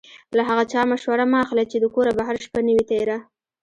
له 0.37 0.41
هغه 0.49 0.63
چا 0.71 0.81
مشوره 0.91 1.25
مه 1.31 1.37
اخلئ 1.45 1.65
چې 1.71 1.77
د 1.79 1.85
کوره 1.95 2.11
بهر 2.19 2.35
شپه 2.43 2.59
نه 2.67 2.71
وي 2.75 2.83
تېره. 2.91 3.17